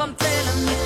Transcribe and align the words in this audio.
I'm 0.00 0.14
telling 0.14 0.68
you. 0.68 0.79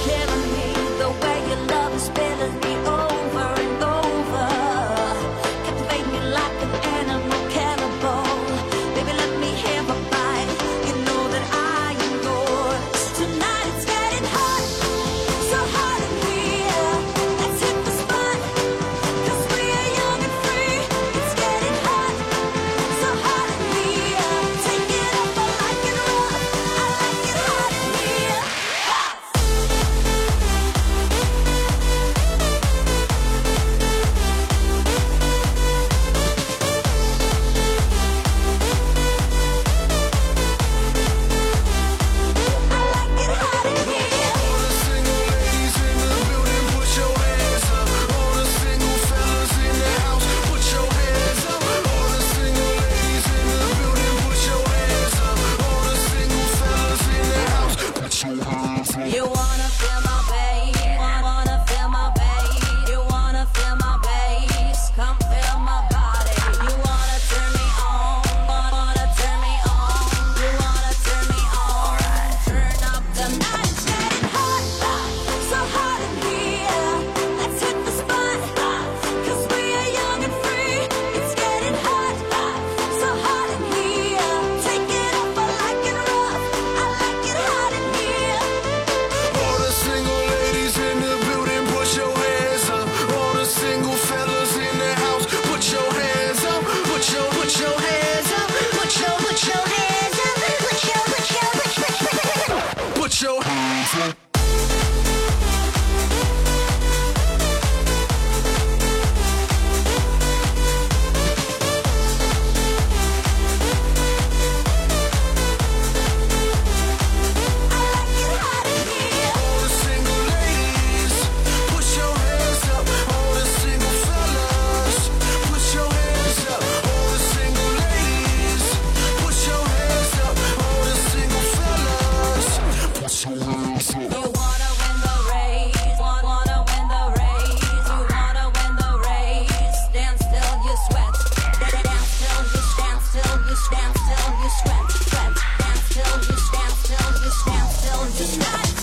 tonight. 148.14 148.73